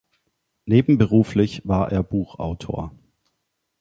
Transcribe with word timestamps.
Nebenberuflich 0.65 1.61
war 1.63 1.91
er 1.91 2.01
Buchautor. 2.01 2.91